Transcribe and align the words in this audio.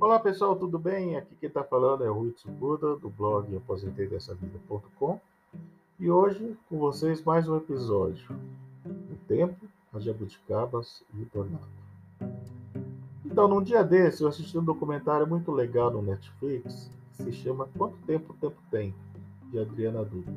Olá 0.00 0.18
pessoal, 0.18 0.56
tudo 0.56 0.78
bem? 0.78 1.14
Aqui 1.18 1.36
quem 1.38 1.46
está 1.46 1.62
falando 1.62 2.02
é 2.02 2.10
o 2.10 2.14
Rui 2.14 2.30
Tsubuda, 2.30 2.96
do 2.96 3.10
blog 3.10 3.54
aposentei-dessa-vida.com 3.54 5.20
e 5.98 6.10
hoje 6.10 6.56
com 6.70 6.78
vocês 6.78 7.22
mais 7.22 7.46
um 7.46 7.58
episódio 7.58 8.34
O 8.86 9.16
Tempo, 9.28 9.68
as 9.92 10.02
Jabuticabas 10.02 11.02
e 11.12 11.20
o 11.20 11.26
Tornado. 11.26 11.68
Então, 13.26 13.46
num 13.46 13.62
dia 13.62 13.84
desse, 13.84 14.22
eu 14.22 14.28
assisti 14.28 14.56
um 14.56 14.64
documentário 14.64 15.26
muito 15.26 15.52
legal 15.52 15.90
no 15.90 16.00
Netflix 16.00 16.90
que 17.18 17.24
se 17.24 17.32
chama 17.32 17.68
Quanto 17.76 17.98
Tempo 18.06 18.32
o 18.32 18.36
Tempo 18.36 18.56
Tem, 18.70 18.94
de 19.50 19.58
Adriana 19.58 20.02
Dutra. 20.02 20.32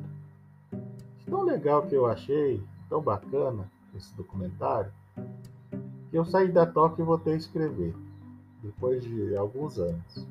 Tão 1.24 1.42
legal 1.42 1.86
que 1.86 1.94
eu 1.94 2.04
achei, 2.04 2.62
tão 2.90 3.00
bacana 3.00 3.66
esse 3.96 4.14
documentário, 4.14 4.92
que 6.10 6.18
eu 6.18 6.26
saí 6.26 6.52
da 6.52 6.66
toca 6.66 7.00
e 7.00 7.04
voltei 7.04 7.32
a 7.32 7.38
escrever 7.38 8.03
depois 8.64 9.04
de 9.04 9.36
alguns 9.36 9.78
anos. 9.78 10.26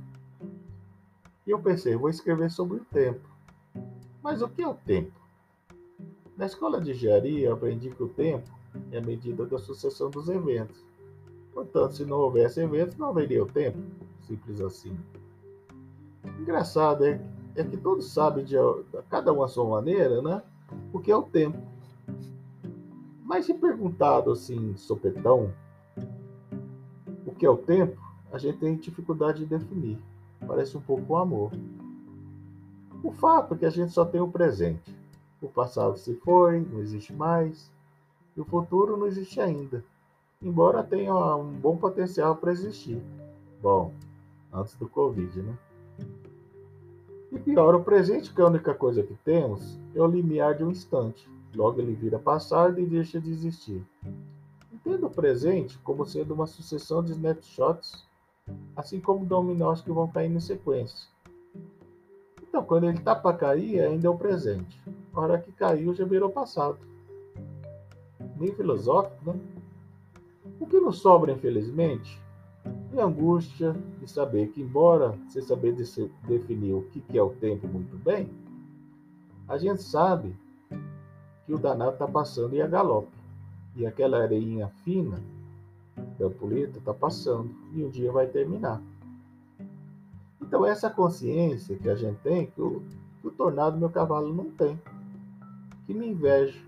E 1.46 1.52
eu 1.52 1.60
pensei, 1.60 1.96
vou 1.96 2.10
escrever 2.10 2.50
sobre 2.50 2.78
o 2.78 2.86
tempo. 2.86 3.30
Mas 4.24 4.42
o 4.42 4.50
que 4.50 4.64
é 4.64 4.68
o 4.68 4.74
tempo? 4.74 5.12
Na 6.36 6.46
escola 6.46 6.82
de 6.82 6.92
engenharia, 6.92 7.54
aprendi 7.54 7.92
que 7.92 8.02
o 8.02 8.10
tempo 8.10 8.50
é 8.92 8.98
a 8.98 9.02
medida 9.02 9.46
da 9.46 9.60
sucessão 9.60 10.10
dos 10.10 10.30
eventos. 10.30 10.84
Portanto, 11.54 11.96
se 11.96 12.06
não 12.06 12.18
houvesse 12.18 12.60
eventos, 12.60 12.98
não 12.98 13.10
haveria 13.10 13.44
o 13.44 13.46
tempo. 13.46 13.78
Simples 14.22 14.60
assim. 14.62 14.98
Engraçado 16.40 17.06
é, 17.06 17.22
é 17.56 17.64
que 17.64 17.78
todos 17.78 18.12
sabem, 18.12 18.44
de 18.44 18.56
cada 19.10 19.32
um 19.32 19.44
a 19.44 19.48
sua 19.48 19.66
maneira, 19.66 20.22
né? 20.22 20.42
O 20.92 21.00
que 21.00 21.12
é 21.12 21.16
o 21.16 21.22
tempo. 21.22 21.58
Mas 23.24 23.46
se 23.46 23.54
perguntado 23.54 24.32
assim, 24.32 24.76
sopetão, 24.76 25.54
o 27.26 27.36
que 27.36 27.46
é 27.46 27.50
o 27.50 27.58
tempo, 27.58 28.02
a 28.34 28.40
gente 28.40 28.58
tem 28.58 28.76
dificuldade 28.76 29.40
de 29.40 29.46
definir. 29.46 29.96
Parece 30.46 30.76
um 30.76 30.82
pouco 30.82 31.14
o 31.14 31.18
amor. 31.18 31.52
O 33.04 33.12
fato 33.12 33.54
é 33.54 33.58
que 33.58 33.66
a 33.66 33.70
gente 33.70 33.94
só 33.94 34.04
tem 34.04 34.20
o 34.20 34.28
presente. 34.28 34.92
O 35.40 35.48
passado 35.48 36.00
se 36.00 36.16
foi, 36.16 36.60
não 36.60 36.80
existe 36.80 37.14
mais. 37.14 37.72
E 38.36 38.42
o 38.42 38.46
futuro 38.46 38.98
não 38.98 39.06
existe 39.06 39.40
ainda. 39.40 39.86
Embora 40.42 40.84
tenha 40.84 41.14
um 41.36 41.52
bom 41.54 41.78
potencial 41.78 42.36
para 42.36 42.52
existir. 42.52 43.00
Bom, 43.62 43.94
antes 44.52 44.76
do 44.78 44.90
Covid, 44.90 45.40
né? 45.44 45.56
E 47.32 47.38
pior, 47.38 47.76
o 47.76 47.84
presente, 47.84 48.34
que 48.34 48.42
é 48.42 48.44
a 48.44 48.48
única 48.48 48.74
coisa 48.74 49.04
que 49.04 49.14
temos, 49.24 49.80
é 49.94 50.02
o 50.02 50.08
limiar 50.08 50.56
de 50.56 50.64
um 50.64 50.72
instante. 50.72 51.30
Logo 51.56 51.80
ele 51.80 51.94
vira 51.94 52.18
passado 52.18 52.80
e 52.80 52.86
deixa 52.86 53.22
de 53.22 53.30
existir. 53.30 53.86
Entenda 54.72 55.06
o 55.06 55.12
presente 55.12 55.78
como 55.84 56.04
sendo 56.04 56.34
uma 56.34 56.48
sucessão 56.48 57.04
de 57.04 57.12
snapshots 57.12 58.12
assim 58.76 59.00
como 59.00 59.26
dominós 59.26 59.82
que 59.82 59.92
vão 59.92 60.08
cair 60.08 60.32
em 60.32 60.40
sequência. 60.40 61.08
Então, 62.42 62.64
quando 62.64 62.86
ele 62.86 62.98
está 62.98 63.16
para 63.16 63.36
cair, 63.36 63.82
ainda 63.82 64.08
é 64.08 64.10
o 64.10 64.18
presente. 64.18 64.80
A 65.14 65.20
hora 65.20 65.40
que 65.40 65.52
caiu, 65.52 65.94
já 65.94 66.06
virou 66.06 66.30
passado. 66.30 66.78
Meio 68.38 68.56
filosófico, 68.56 69.32
né? 69.32 69.40
O 70.60 70.68
que 70.68 70.80
nos 70.80 71.00
sobra, 71.00 71.32
infelizmente, 71.32 72.22
é 72.96 73.02
a 73.02 73.06
angústia 73.06 73.76
de 74.00 74.10
saber 74.10 74.50
que, 74.50 74.62
embora 74.62 75.18
você 75.28 75.42
saber 75.42 75.76
definir 76.28 76.74
o 76.74 76.84
que 76.84 77.18
é 77.18 77.24
o 77.24 77.32
tempo 77.32 77.68
muito 77.68 77.98
bem, 77.98 78.30
a 79.48 79.58
gente 79.58 79.82
sabe 79.82 80.36
que 81.46 81.54
o 81.54 81.58
danado 81.58 81.94
está 81.94 82.08
passando 82.08 82.56
e 82.56 82.62
a 82.62 82.68
galope. 82.68 83.18
E 83.76 83.86
aquela 83.86 84.22
areinha 84.22 84.68
fina 84.84 85.20
da 86.18 86.26
ampulheta 86.26 86.80
está 86.80 86.94
passando 86.94 87.50
e 87.74 87.84
um 87.84 87.90
dia 87.90 88.12
vai 88.12 88.28
terminar. 88.28 88.82
Então, 90.42 90.66
essa 90.66 90.90
consciência 90.90 91.78
que 91.78 91.90
a 91.90 91.96
gente 91.96 92.18
tem, 92.20 92.48
que 92.48 92.62
o, 92.62 92.82
que 93.22 93.28
o 93.28 93.32
tornado 93.32 93.78
meu 93.78 93.90
cavalo 93.90 94.34
não 94.34 94.52
tem, 94.52 94.80
que 95.86 95.94
me 95.94 96.08
inveja. 96.08 96.60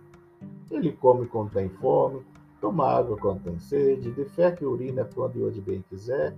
Ele 0.72 0.92
come 0.92 1.28
quando 1.28 1.52
tem 1.52 1.70
fome, 1.70 2.22
toma 2.60 2.90
água 2.90 3.18
quando 3.18 3.44
tem 3.44 3.60
sede, 3.60 4.12
defeca 4.12 4.64
e 4.64 4.68
urina 4.68 5.06
quando 5.06 5.38
e 5.38 5.44
onde 5.44 5.62
bem 5.62 5.84
quiser, 5.88 6.36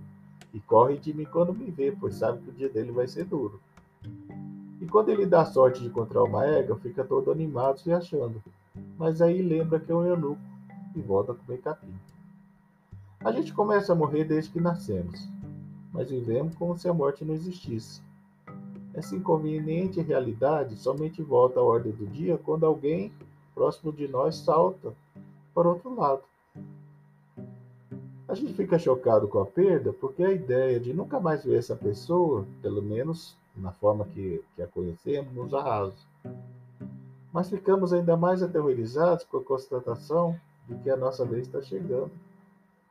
e 0.52 0.60
corre 0.60 0.98
de 0.98 1.14
mim 1.14 1.24
quando 1.24 1.54
me 1.54 1.70
vê, 1.70 1.92
pois 1.92 2.16
sabe 2.16 2.42
que 2.42 2.50
o 2.50 2.52
dia 2.52 2.68
dele 2.68 2.92
vai 2.92 3.06
ser 3.06 3.24
duro. 3.24 3.60
E 4.80 4.86
quando 4.86 5.08
ele 5.08 5.26
dá 5.26 5.44
sorte 5.44 5.80
de 5.80 5.88
encontrar 5.88 6.22
uma 6.24 6.44
égua, 6.44 6.76
fica 6.76 7.04
todo 7.04 7.30
animado 7.30 7.80
se 7.80 7.92
achando. 7.92 8.42
Mas 8.96 9.20
aí 9.20 9.42
lembra 9.42 9.80
que 9.80 9.90
é 9.90 9.94
um 9.94 10.06
eunuco 10.06 10.40
e 10.94 11.00
volta 11.00 11.32
a 11.32 11.34
comer 11.34 11.58
capim. 11.58 11.94
A 13.24 13.32
gente 13.32 13.52
começa 13.52 13.92
a 13.92 13.96
morrer 13.96 14.24
desde 14.24 14.50
que 14.52 14.60
nascemos, 14.60 15.28
mas 15.92 16.08
vivemos 16.08 16.54
como 16.54 16.78
se 16.78 16.88
a 16.88 16.94
morte 16.94 17.24
não 17.24 17.34
existisse. 17.34 18.00
Essa 18.94 19.16
inconveniente 19.16 20.00
realidade 20.00 20.76
somente 20.76 21.20
volta 21.20 21.58
à 21.58 21.62
ordem 21.62 21.92
do 21.92 22.06
dia 22.06 22.38
quando 22.38 22.64
alguém 22.64 23.12
próximo 23.56 23.92
de 23.92 24.06
nós 24.06 24.36
salta 24.36 24.94
para 25.52 25.68
outro 25.68 25.92
lado. 25.96 26.22
A 28.28 28.34
gente 28.34 28.54
fica 28.54 28.78
chocado 28.78 29.26
com 29.26 29.40
a 29.40 29.46
perda 29.46 29.92
porque 29.92 30.22
a 30.22 30.32
ideia 30.32 30.78
de 30.78 30.94
nunca 30.94 31.18
mais 31.18 31.44
ver 31.44 31.58
essa 31.58 31.74
pessoa, 31.74 32.46
pelo 32.62 32.80
menos 32.80 33.36
na 33.56 33.72
forma 33.72 34.04
que, 34.04 34.44
que 34.54 34.62
a 34.62 34.66
conhecemos, 34.68 35.34
nos 35.34 35.52
arrasa. 35.52 35.96
Mas 37.32 37.50
ficamos 37.50 37.92
ainda 37.92 38.16
mais 38.16 38.44
aterrorizados 38.44 39.24
com 39.24 39.38
a 39.38 39.44
constatação 39.44 40.38
de 40.68 40.76
que 40.76 40.90
a 40.90 40.96
nossa 40.96 41.24
vez 41.24 41.48
está 41.48 41.60
chegando 41.60 42.12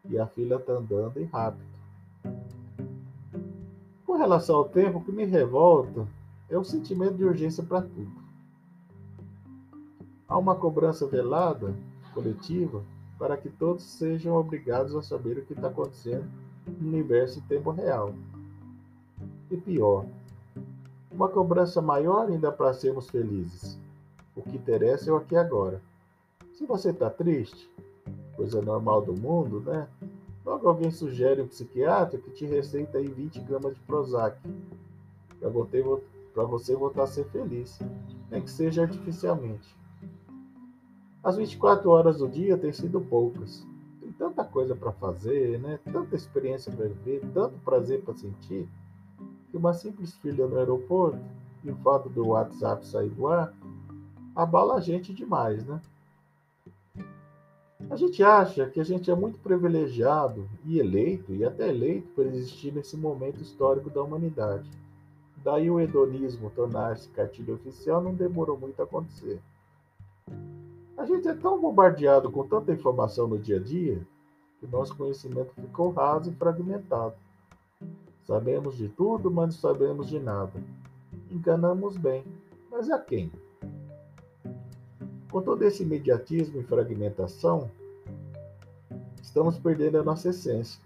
e 0.09 0.17
a 0.17 0.27
fila 0.27 0.57
está 0.57 0.73
andando 0.73 1.19
e 1.19 1.25
rápido. 1.25 1.65
Com 4.05 4.17
relação 4.17 4.55
ao 4.55 4.69
tempo, 4.69 4.99
o 4.99 5.03
que 5.03 5.11
me 5.11 5.25
revolta 5.25 6.07
é 6.49 6.57
o 6.57 6.63
sentimento 6.63 7.15
de 7.15 7.25
urgência 7.25 7.63
para 7.63 7.81
tudo. 7.81 8.11
Há 10.27 10.37
uma 10.37 10.55
cobrança 10.55 11.05
velada, 11.05 11.73
coletiva, 12.13 12.83
para 13.17 13.37
que 13.37 13.49
todos 13.49 13.83
sejam 13.83 14.35
obrigados 14.35 14.95
a 14.95 15.01
saber 15.01 15.37
o 15.37 15.45
que 15.45 15.53
está 15.53 15.67
acontecendo 15.67 16.25
no 16.79 16.87
universo 16.87 17.39
em 17.39 17.41
tempo 17.43 17.71
real. 17.71 18.13
E 19.49 19.57
pior, 19.57 20.05
uma 21.11 21.29
cobrança 21.29 21.81
maior 21.81 22.27
ainda 22.27 22.51
para 22.51 22.73
sermos 22.73 23.09
felizes. 23.09 23.79
O 24.35 24.41
que 24.41 24.57
interessa 24.57 25.09
é 25.09 25.13
o 25.13 25.17
aqui 25.17 25.33
e 25.33 25.37
agora. 25.37 25.81
Se 26.53 26.65
você 26.65 26.91
está 26.91 27.09
triste, 27.09 27.69
coisa 28.37 28.61
normal 28.61 29.01
do 29.01 29.13
mundo, 29.13 29.59
né? 29.59 29.87
Logo 30.45 30.69
alguém 30.69 30.91
sugere 30.91 31.41
um 31.41 31.47
psiquiatra 31.47 32.17
que 32.17 32.31
te 32.31 32.45
receita 32.45 32.99
aí 32.99 33.07
20 33.07 33.41
gramas 33.41 33.73
de 33.75 33.81
Prozac 33.81 34.39
para 35.41 36.45
você 36.45 36.75
voltar 36.75 37.03
a 37.03 37.07
ser 37.07 37.25
feliz, 37.25 37.79
nem 38.31 38.41
que 38.41 38.49
seja 38.49 38.83
artificialmente. 38.83 39.75
As 41.21 41.35
24 41.35 41.89
horas 41.89 42.19
do 42.19 42.29
dia 42.29 42.57
têm 42.57 42.71
sido 42.71 43.01
poucas. 43.01 43.67
Tem 43.99 44.11
tanta 44.13 44.45
coisa 44.45 44.73
para 44.73 44.93
fazer, 44.93 45.59
né? 45.59 45.79
Tanta 45.91 46.15
experiência 46.15 46.71
para 46.71 46.87
viver, 46.87 47.21
tanto 47.33 47.59
prazer 47.59 48.01
para 48.03 48.13
sentir, 48.13 48.69
que 49.49 49.57
uma 49.57 49.73
simples 49.73 50.13
filha 50.15 50.47
no 50.47 50.57
aeroporto 50.57 51.19
e 51.63 51.71
o 51.71 51.75
fato 51.77 52.07
do 52.07 52.27
WhatsApp 52.27 52.87
sair 52.87 53.09
do 53.09 53.27
ar 53.27 53.53
abala 54.33 54.75
a 54.75 54.79
gente 54.79 55.13
demais, 55.13 55.65
né? 55.65 55.81
A 57.89 57.95
gente 57.95 58.23
acha 58.23 58.67
que 58.69 58.79
a 58.79 58.83
gente 58.83 59.09
é 59.09 59.15
muito 59.15 59.39
privilegiado 59.39 60.49
e 60.65 60.79
eleito, 60.79 61.33
e 61.33 61.45
até 61.45 61.69
eleito, 61.69 62.07
por 62.09 62.25
existir 62.25 62.73
nesse 62.73 62.97
momento 62.97 63.41
histórico 63.41 63.89
da 63.89 64.01
humanidade. 64.01 64.69
Daí 65.43 65.69
o 65.69 65.79
hedonismo 65.79 66.49
tornar-se 66.49 67.07
cartilha 67.09 67.53
oficial 67.53 68.01
não 68.01 68.13
demorou 68.13 68.57
muito 68.57 68.81
a 68.81 68.83
acontecer. 68.83 69.39
A 70.97 71.05
gente 71.05 71.27
é 71.27 71.33
tão 71.35 71.61
bombardeado 71.61 72.31
com 72.31 72.47
tanta 72.47 72.73
informação 72.73 73.27
no 73.27 73.37
dia 73.37 73.57
a 73.57 73.59
dia 73.59 74.01
que 74.59 74.65
nosso 74.67 74.97
conhecimento 74.97 75.53
ficou 75.53 75.91
raso 75.91 76.31
e 76.31 76.35
fragmentado. 76.35 77.15
Sabemos 78.25 78.75
de 78.75 78.89
tudo, 78.89 79.29
mas 79.29 79.45
não 79.45 79.61
sabemos 79.61 80.09
de 80.09 80.19
nada. 80.19 80.51
Enganamos 81.31 81.95
bem, 81.95 82.25
mas 82.69 82.89
a 82.89 82.99
quem? 82.99 83.31
Com 85.37 85.43
todo 85.43 85.61
esse 85.61 85.83
imediatismo 85.83 86.59
e 86.59 86.63
fragmentação, 86.63 87.69
estamos 89.21 89.55
perdendo 89.59 89.99
a 89.99 90.03
nossa 90.03 90.29
essência. 90.29 90.81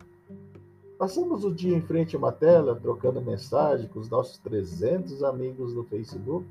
Passamos 0.98 1.46
o 1.46 1.54
dia 1.54 1.74
em 1.74 1.82
frente 1.82 2.18
a 2.18 2.20
uma 2.20 2.34
tela, 2.34 2.76
trocando 2.76 3.22
mensagem 3.22 3.88
com 3.88 4.02
os 4.02 4.10
nossos 4.10 4.38
300 4.40 5.24
amigos 5.24 5.74
no 5.74 5.86
Facebook, 5.86 6.46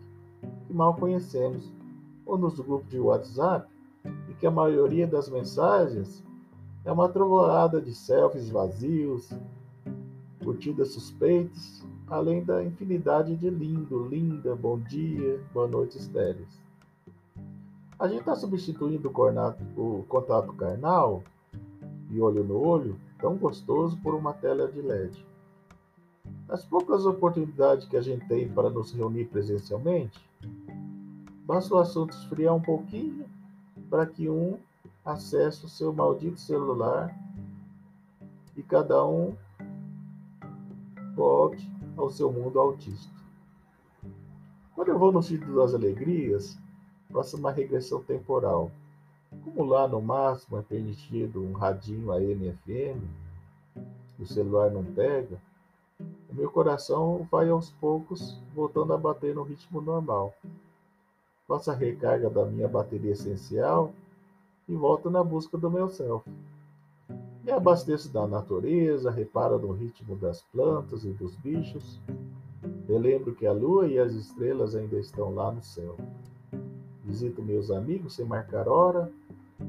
que 0.66 0.72
mal 0.72 0.94
conhecemos, 0.94 1.70
ou 2.24 2.38
nos 2.38 2.58
grupos 2.58 2.88
de 2.88 2.98
WhatsApp, 2.98 3.70
e 4.30 4.32
que 4.32 4.46
a 4.46 4.50
maioria 4.50 5.06
das 5.06 5.28
mensagens 5.28 6.24
é 6.86 6.90
uma 6.90 7.10
trovoada 7.10 7.82
de 7.82 7.94
selfies 7.94 8.48
vazios, 8.48 9.28
curtidas 10.42 10.92
suspeitas, 10.92 11.84
além 12.06 12.42
da 12.42 12.64
infinidade 12.64 13.36
de 13.36 13.50
lindo, 13.50 14.08
linda, 14.08 14.56
bom 14.56 14.78
dia, 14.78 15.38
boa 15.52 15.68
noite 15.68 15.98
estéreis. 15.98 16.69
A 18.00 18.08
gente 18.08 18.20
está 18.20 18.34
substituindo 18.34 19.12
o, 19.12 19.82
o 19.82 20.04
contato 20.04 20.54
carnal 20.54 21.22
e 22.08 22.18
olho 22.18 22.42
no 22.42 22.58
olho, 22.58 22.98
tão 23.18 23.36
gostoso, 23.36 23.94
por 23.98 24.14
uma 24.14 24.32
tela 24.32 24.66
de 24.72 24.80
LED. 24.80 25.22
Nas 26.48 26.64
poucas 26.64 27.04
oportunidades 27.04 27.86
que 27.86 27.98
a 27.98 28.00
gente 28.00 28.26
tem 28.26 28.48
para 28.48 28.70
nos 28.70 28.90
reunir 28.92 29.26
presencialmente, 29.26 30.18
basta 31.44 31.74
o 31.74 31.78
assunto 31.78 32.14
esfriar 32.14 32.54
um 32.54 32.62
pouquinho 32.62 33.26
para 33.90 34.06
que 34.06 34.30
um 34.30 34.56
acesse 35.04 35.66
o 35.66 35.68
seu 35.68 35.92
maldito 35.92 36.40
celular 36.40 37.14
e 38.56 38.62
cada 38.62 39.04
um 39.06 39.36
volte 41.14 41.70
ao 41.98 42.08
seu 42.08 42.32
mundo 42.32 42.58
autista. 42.58 43.12
Quando 44.74 44.88
eu 44.88 44.98
vou 44.98 45.12
no 45.12 45.22
sítio 45.22 45.54
das 45.54 45.74
alegrias, 45.74 46.58
uma 47.34 47.50
regressão 47.50 48.02
temporal. 48.02 48.70
Como 49.44 49.64
lá 49.64 49.86
no 49.86 50.00
máximo 50.00 50.58
é 50.58 50.62
permitido 50.62 51.42
um 51.42 51.52
radinho 51.52 52.12
AM 52.12 52.52
FM, 52.64 53.02
o 54.18 54.26
celular 54.26 54.70
não 54.70 54.84
pega, 54.84 55.40
o 56.30 56.34
meu 56.34 56.50
coração 56.50 57.26
vai 57.30 57.48
aos 57.48 57.70
poucos 57.70 58.40
voltando 58.54 58.92
a 58.92 58.98
bater 58.98 59.34
no 59.34 59.42
ritmo 59.42 59.80
normal. 59.80 60.34
Faço 61.46 61.70
a 61.70 61.74
recarga 61.74 62.30
da 62.30 62.44
minha 62.44 62.68
bateria 62.68 63.12
essencial 63.12 63.92
e 64.68 64.74
volto 64.74 65.10
na 65.10 65.22
busca 65.22 65.58
do 65.58 65.70
meu 65.70 65.88
self. 65.88 66.28
Me 67.42 67.50
abasteço 67.50 68.12
da 68.12 68.26
natureza, 68.26 69.10
reparo 69.10 69.58
no 69.58 69.72
ritmo 69.72 70.14
das 70.16 70.42
plantas 70.52 71.04
e 71.04 71.08
dos 71.08 71.34
bichos. 71.36 71.98
Relembro 72.86 73.34
que 73.34 73.46
a 73.46 73.52
lua 73.52 73.88
e 73.88 73.98
as 73.98 74.12
estrelas 74.12 74.74
ainda 74.74 74.98
estão 74.98 75.34
lá 75.34 75.50
no 75.50 75.62
céu. 75.62 75.96
Visito 77.04 77.42
meus 77.42 77.70
amigos 77.70 78.14
sem 78.14 78.24
marcar 78.24 78.68
hora, 78.68 79.10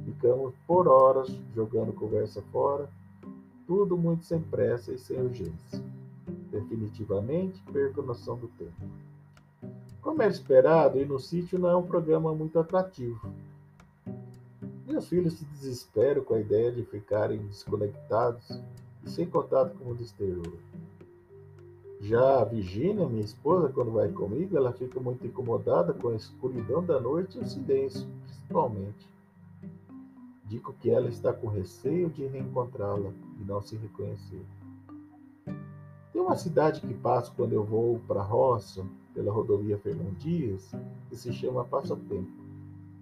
ficamos 0.05 0.53
por 0.67 0.87
horas 0.87 1.27
jogando 1.55 1.93
conversa 1.93 2.41
fora, 2.51 2.89
tudo 3.65 3.97
muito 3.97 4.25
sem 4.25 4.41
pressa 4.41 4.93
e 4.93 4.97
sem 4.97 5.19
urgência. 5.21 5.81
Definitivamente 6.51 7.61
perco 7.71 8.01
a 8.01 8.05
noção 8.05 8.37
do 8.37 8.47
tempo. 8.49 8.73
Como 10.01 10.21
era 10.21 10.31
esperado, 10.31 10.99
ir 10.99 11.07
no 11.07 11.19
sítio 11.19 11.59
não 11.59 11.69
é 11.69 11.75
um 11.75 11.87
programa 11.87 12.33
muito 12.33 12.59
atrativo. 12.59 13.31
Meus 14.85 15.07
filhos 15.07 15.33
se 15.33 15.45
desesperam 15.45 16.23
com 16.23 16.33
a 16.33 16.39
ideia 16.39 16.71
de 16.71 16.83
ficarem 16.83 17.37
desconectados 17.47 18.59
e 19.05 19.09
sem 19.09 19.25
contato 19.25 19.77
com 19.77 19.85
o 19.85 19.87
mundo 19.89 20.01
exterior. 20.01 20.51
Já 22.01 22.41
a 22.41 22.45
Virginia, 22.45 23.07
minha 23.07 23.23
esposa, 23.23 23.69
quando 23.69 23.91
vai 23.91 24.09
comigo, 24.09 24.57
ela 24.57 24.73
fica 24.73 24.99
muito 24.99 25.27
incomodada 25.27 25.93
com 25.93 26.09
a 26.09 26.15
escuridão 26.15 26.83
da 26.83 26.99
noite 26.99 27.37
e 27.37 27.41
o 27.41 27.47
silêncio, 27.47 28.07
principalmente. 28.25 29.07
Digo 30.45 30.73
que 30.73 30.89
ela 30.89 31.07
está 31.07 31.31
com 31.31 31.47
receio 31.47 32.09
de 32.09 32.25
reencontrá-la 32.25 33.11
e 33.39 33.43
não 33.43 33.61
se 33.61 33.75
reconhecer. 33.75 34.43
Tem 36.11 36.19
uma 36.19 36.35
cidade 36.35 36.81
que 36.81 36.93
passo 36.95 37.31
quando 37.35 37.53
eu 37.53 37.63
vou 37.63 37.99
para 38.07 38.23
roça, 38.23 38.83
pela 39.13 39.31
rodovia 39.31 39.77
Fernão 39.77 40.11
Dias, 40.15 40.71
que 41.07 41.15
se 41.15 41.31
chama 41.31 41.63
Passatempo. 41.63 42.31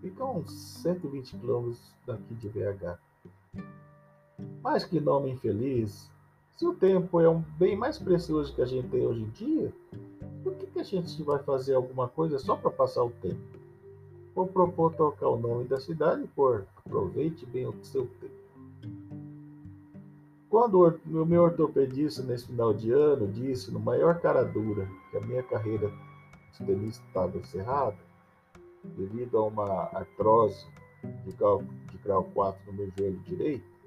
Fica 0.01 0.23
a 0.25 0.29
uns 0.29 0.51
120 0.51 1.37
quilômetros 1.37 1.95
daqui 2.05 2.33
de 2.33 2.49
BH. 2.49 2.99
Mas 4.61 4.83
que 4.83 4.99
nome 4.99 5.31
infeliz! 5.31 6.11
Se 6.59 6.67
o 6.67 6.73
tempo 6.73 7.21
é 7.21 7.29
um 7.29 7.41
bem 7.57 7.77
mais 7.77 7.97
precioso 7.97 8.53
que 8.53 8.61
a 8.61 8.65
gente 8.65 8.89
tem 8.89 9.07
hoje 9.07 9.21
em 9.21 9.29
dia, 9.29 9.73
por 10.43 10.53
que, 10.55 10.67
que 10.67 10.79
a 10.81 10.83
gente 10.83 11.23
vai 11.23 11.39
fazer 11.39 11.73
alguma 11.73 12.09
coisa 12.09 12.37
só 12.37 12.53
para 12.53 12.69
passar 12.69 13.01
o 13.01 13.11
tempo? 13.11 13.39
Vou 14.35 14.45
propor 14.45 14.93
trocar 14.93 15.29
o 15.29 15.39
nome 15.39 15.63
da 15.69 15.79
cidade 15.79 16.27
por 16.35 16.65
Aproveite 16.85 17.45
bem 17.45 17.65
o 17.65 17.73
seu 17.81 18.09
tempo. 18.19 18.33
Quando 20.49 20.99
o 21.07 21.25
meu 21.25 21.43
ortopedista, 21.43 22.23
nesse 22.23 22.47
final 22.47 22.73
de 22.73 22.91
ano, 22.91 23.25
disse, 23.25 23.71
no 23.71 23.79
maior 23.79 24.19
cara 24.19 24.43
dura, 24.43 24.85
que 25.11 25.15
a 25.15 25.21
minha 25.21 25.43
carreira 25.43 25.89
de 26.51 26.65
tenista 26.65 27.01
estava 27.07 27.37
encerrada, 27.37 27.95
devido 28.83 29.37
a 29.37 29.45
uma 29.45 29.83
artrose 29.93 30.67
de 31.23 31.31
grau, 31.31 31.63
de 31.89 31.97
grau 31.99 32.25
4 32.33 32.59
no 32.69 32.73
meu 32.73 32.91
joelho 32.97 33.19
direito, 33.19 33.78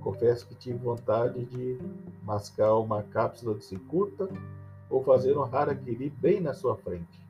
confesso 0.00 0.46
que 0.46 0.54
tive 0.54 0.78
vontade 0.78 1.44
de 1.46 1.78
mascar 2.22 2.74
uma 2.76 3.02
cápsula 3.02 3.54
de 3.54 3.64
cicuta 3.64 4.28
ou 4.88 5.02
fazer 5.02 5.36
um 5.36 5.42
harakiri 5.42 6.10
bem 6.10 6.40
na 6.40 6.54
sua 6.54 6.76
frente. 6.76 7.20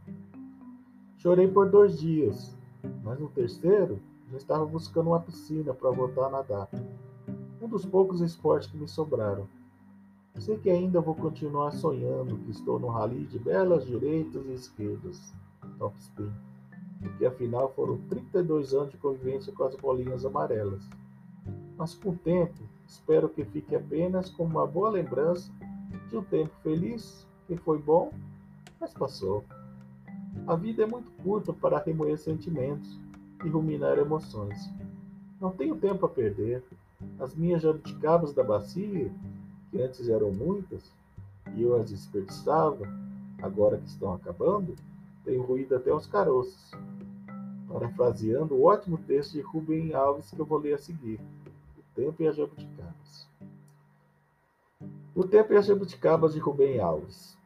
Chorei 1.19 1.49
por 1.49 1.71
dois 1.71 1.99
dias, 1.99 2.57
mas 3.03 3.19
no 3.19 3.29
terceiro 3.29 3.99
já 4.31 4.37
estava 4.37 4.65
buscando 4.65 5.09
uma 5.11 5.21
piscina 5.21 5.75
para 5.75 5.91
voltar 5.91 6.27
a 6.27 6.31
nadar. 6.31 6.69
Um 7.61 7.69
dos 7.69 7.85
poucos 7.85 8.21
esportes 8.21 8.71
que 8.71 8.77
me 8.77 8.89
sobraram. 8.89 9.47
Sei 10.39 10.56
que 10.56 10.71
ainda 10.71 11.01
vou 11.01 11.15
continuar 11.15 11.73
sonhando 11.73 12.39
que 12.39 12.51
estou 12.51 12.79
no 12.79 12.89
rally 12.89 13.27
de 13.27 13.39
belas 13.39 13.85
direitas 13.87 14.47
e 14.47 14.53
esquerdas, 14.53 15.35
top 15.79 15.95
spin 15.99 16.31
porque 17.01 17.25
afinal 17.25 17.73
foram 17.75 17.99
32 18.09 18.75
anos 18.75 18.91
de 18.91 18.99
convivência 18.99 19.53
com 19.53 19.65
as 19.65 19.75
bolinhas 19.77 20.25
amarelas. 20.25 20.83
Mas 21.81 21.94
com 21.94 22.11
o 22.11 22.17
tempo, 22.17 22.53
espero 22.87 23.27
que 23.27 23.43
fique 23.43 23.75
apenas 23.75 24.29
como 24.29 24.50
uma 24.50 24.67
boa 24.67 24.91
lembrança 24.91 25.50
de 26.11 26.17
um 26.19 26.23
tempo 26.23 26.53
feliz 26.62 27.27
que 27.47 27.56
foi 27.56 27.79
bom, 27.79 28.12
mas 28.79 28.93
passou. 28.93 29.43
A 30.47 30.55
vida 30.56 30.82
é 30.82 30.87
muito 30.87 31.11
curta 31.23 31.55
para 31.55 31.79
remoer 31.79 32.19
sentimentos 32.19 33.00
e 33.43 33.49
ruminar 33.49 33.97
emoções. 33.97 34.71
Não 35.41 35.53
tenho 35.53 35.75
tempo 35.75 36.05
a 36.05 36.09
perder. 36.11 36.62
As 37.19 37.35
minhas 37.35 37.62
jabuticabas 37.62 38.35
da 38.35 38.44
bacia, 38.44 39.11
que 39.71 39.81
antes 39.81 40.06
eram 40.06 40.31
muitas, 40.31 40.93
e 41.56 41.62
eu 41.62 41.81
as 41.81 41.88
desperdiçava, 41.88 42.87
agora 43.41 43.79
que 43.79 43.88
estão 43.88 44.12
acabando, 44.12 44.77
tem 45.25 45.38
ruído 45.38 45.77
até 45.77 45.91
os 45.94 46.06
caroços. 46.06 46.73
Parafraseando 47.67 48.55
o 48.55 48.65
ótimo 48.65 48.99
texto 48.99 49.32
de 49.32 49.41
Rubem 49.41 49.94
Alves 49.94 50.31
que 50.31 50.38
eu 50.38 50.44
vou 50.44 50.59
ler 50.59 50.75
a 50.75 50.79
seguir: 50.79 51.19
Tempo 52.00 52.23
e 52.23 52.26
as 52.26 52.37
Jabuticabas. 52.37 53.29
O 55.14 55.23
Tempo 55.23 55.52
e 55.52 55.56
as 55.58 55.67
Jabuticabas 55.67 56.32
de 56.32 56.38
Rubem 56.38 56.81
Alves. 56.81 57.37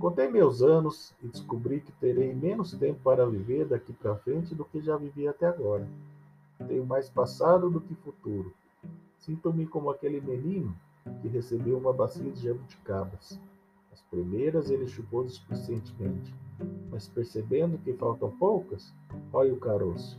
Contei 0.00 0.28
meus 0.28 0.62
anos 0.62 1.14
e 1.22 1.28
descobri 1.28 1.80
que 1.80 1.92
terei 1.92 2.34
menos 2.34 2.72
tempo 2.72 2.98
para 3.04 3.24
viver 3.24 3.66
daqui 3.66 3.92
para 3.92 4.16
frente 4.16 4.52
do 4.52 4.64
que 4.64 4.80
já 4.80 4.96
vivi 4.96 5.28
até 5.28 5.46
agora. 5.46 5.86
Tenho 6.66 6.84
mais 6.84 7.08
passado 7.08 7.70
do 7.70 7.80
que 7.80 7.94
futuro. 7.94 8.52
Sinto-me 9.20 9.64
como 9.64 9.90
aquele 9.90 10.20
menino 10.20 10.74
que 11.22 11.28
recebeu 11.28 11.78
uma 11.78 11.92
bacia 11.92 12.32
de 12.32 12.42
jabuticabas. 12.42 13.38
As 13.92 14.00
primeiras 14.02 14.70
ele 14.70 14.88
chupou 14.88 15.22
displicentemente 15.24 16.34
mas 16.90 17.06
percebendo 17.06 17.78
que 17.78 17.92
faltam 17.92 18.28
poucas, 18.32 18.92
olha 19.32 19.54
o 19.54 19.60
caroço. 19.60 20.18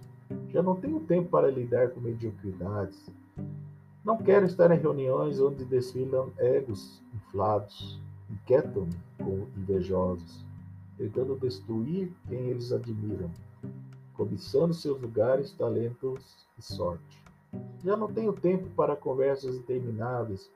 Já 0.49 0.63
não 0.63 0.77
tenho 0.77 1.01
tempo 1.01 1.29
para 1.29 1.51
lidar 1.51 1.89
com 1.89 1.99
mediocridades. 1.99 3.11
Não 4.03 4.17
quero 4.17 4.45
estar 4.45 4.71
em 4.71 4.79
reuniões 4.79 5.39
onde 5.39 5.63
desfilam 5.63 6.31
egos 6.37 7.03
inflados. 7.13 8.01
Inquietam-me 8.29 8.95
com 9.17 9.47
invejosos, 9.57 10.45
tentando 10.97 11.35
destruir 11.35 12.11
quem 12.27 12.49
eles 12.49 12.71
admiram, 12.71 13.29
cobiçando 14.13 14.73
seus 14.73 14.99
lugares, 14.99 15.51
talentos 15.51 16.47
e 16.57 16.61
sorte. 16.61 17.23
Já 17.83 17.95
não 17.95 18.11
tenho 18.11 18.33
tempo 18.33 18.69
para 18.75 18.95
conversas 18.95 19.55
intermináveis, 19.55 20.49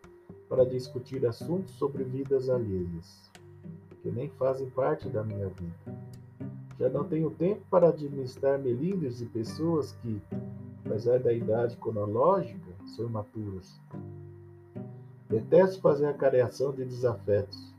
para 0.49 0.65
discutir 0.65 1.25
assuntos 1.25 1.73
sobre 1.75 2.03
vidas 2.03 2.49
alheias 2.49 3.29
que 4.05 4.11
nem 4.11 4.29
fazem 4.29 4.69
parte 4.69 5.09
da 5.09 5.23
minha 5.23 5.49
vida. 5.49 5.97
Já 6.79 6.89
não 6.89 7.03
tenho 7.03 7.31
tempo 7.31 7.61
para 7.71 7.89
administrar 7.89 8.59
melindres 8.59 9.17
de 9.17 9.25
pessoas 9.25 9.93
que, 9.93 10.21
apesar 10.85 11.19
da 11.19 11.33
idade 11.33 11.75
cronológica, 11.77 12.64
são 12.87 13.05
imaturas. 13.05 13.79
Detesto 15.29 15.81
fazer 15.81 16.07
a 16.07 16.13
careação 16.13 16.71
de 16.71 16.85
desafetos 16.85 17.73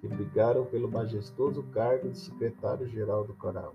que 0.00 0.08
brigaram 0.08 0.64
pelo 0.66 0.90
majestoso 0.90 1.62
cargo 1.72 2.08
de 2.08 2.18
secretário-geral 2.18 3.24
do 3.24 3.34
coral. 3.34 3.74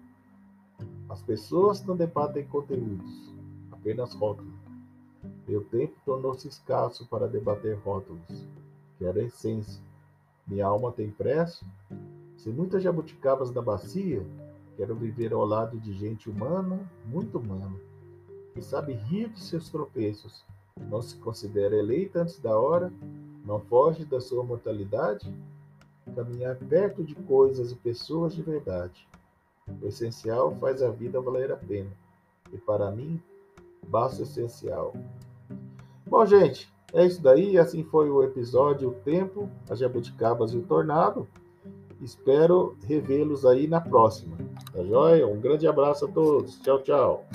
As 1.10 1.22
pessoas 1.22 1.84
não 1.86 1.96
debatem 1.96 2.46
conteúdos, 2.46 3.34
apenas 3.72 4.14
rótulos. 4.14 4.54
Meu 5.48 5.64
tempo 5.66 5.94
tornou-se 6.06 6.48
escasso 6.48 7.08
para 7.08 7.28
debater 7.28 7.78
rótulos, 7.80 8.48
que 8.98 9.06
era 9.06 9.20
a 9.20 9.24
essência 9.24 9.82
minha 10.46 10.66
alma 10.66 10.92
tem 10.92 11.10
pressa. 11.10 11.66
Se 12.36 12.50
muitas 12.50 12.84
jabuticabas 12.84 13.52
da 13.52 13.62
bacia, 13.62 14.26
quero 14.76 14.96
viver 14.96 15.32
ao 15.32 15.46
lado 15.46 15.80
de 15.80 15.94
gente 15.94 16.30
humana, 16.30 16.80
muito 17.06 17.38
humana, 17.38 17.74
que 18.54 18.62
sabe 18.62 18.94
rir 18.94 19.30
de 19.30 19.40
seus 19.40 19.70
tropeços, 19.70 20.46
não 20.80 21.02
se 21.02 21.18
considera 21.18 21.76
eleita 21.76 22.22
antes 22.22 22.40
da 22.40 22.58
hora, 22.58 22.92
não 23.46 23.60
foge 23.60 24.06
da 24.06 24.20
sua 24.22 24.44
mortalidade, 24.44 25.34
caminhar 26.16 26.56
perto 26.56 27.04
de 27.04 27.16
coisas 27.16 27.72
e 27.72 27.76
pessoas 27.76 28.34
de 28.34 28.42
verdade. 28.42 29.08
O 29.82 29.88
essencial 29.88 30.56
faz 30.60 30.82
a 30.82 30.90
vida 30.90 31.22
valer 31.22 31.52
a 31.52 31.58
pena. 31.58 31.92
E 32.52 32.58
para 32.58 32.92
mim, 32.92 33.22
basta 33.88 34.22
o 34.22 34.24
essencial. 34.24 34.94
Bom, 36.06 36.26
gente, 36.26 36.72
É 36.96 37.04
isso 37.08 37.24
daí, 37.24 37.58
assim 37.58 37.84
foi 37.84 38.12
o 38.12 38.22
episódio 38.22 38.90
O 38.90 38.94
Tempo, 38.94 39.50
as 39.68 39.80
Jabuticabas 39.80 40.54
e 40.54 40.58
o 40.58 40.62
Tornado. 40.62 41.28
Espero 42.00 42.78
revê-los 42.86 43.46
aí 43.48 43.68
na 43.68 43.82
próxima. 43.82 44.38
Tá 44.72 44.84
joia? 44.84 45.26
Um 45.26 45.42
grande 45.42 45.66
abraço 45.66 46.06
a 46.06 46.08
todos. 46.08 46.60
Tchau, 46.60 46.84
tchau. 46.84 47.26